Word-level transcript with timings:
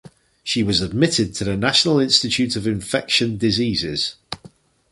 She 0.43 0.63
was 0.63 0.81
admitted 0.81 1.35
to 1.35 1.43
the 1.43 1.55
National 1.55 1.99
Institute 1.99 2.55
of 2.55 2.65
Infection 2.65 3.37
Diseases. 3.37 4.15